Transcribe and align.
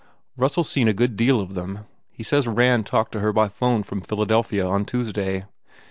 Russell 0.35 0.61
s 0.61 0.69
seen 0.69 0.87
a 0.87 0.95
good 0.95 1.15
deal 1.15 1.39
of 1.39 1.53
them. 1.53 1.85
He 2.09 2.23
says 2.23 2.47
Rand 2.47 2.87
talked 2.87 3.11
to 3.11 3.19
her 3.19 3.31
by 3.31 3.49
phone 3.49 3.83
from 3.83 4.01
Philadelphia 4.01 4.65
on 4.65 4.83
Tuesday. 4.83 5.45